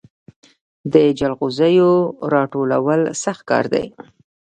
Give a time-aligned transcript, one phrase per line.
[0.93, 1.91] د جلغوزیو
[2.33, 3.85] راټولول سخت کار دی